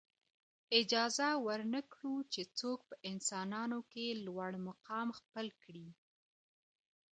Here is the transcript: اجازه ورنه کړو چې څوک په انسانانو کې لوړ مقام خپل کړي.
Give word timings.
اجازه 0.79 1.29
ورنه 1.45 1.81
کړو 1.93 2.15
چې 2.33 2.41
څوک 2.59 2.79
په 2.89 2.95
انسانانو 3.11 3.79
کې 3.91 4.05
لوړ 4.25 4.51
مقام 4.67 5.07
خپل 5.19 5.47
کړي. 5.61 5.87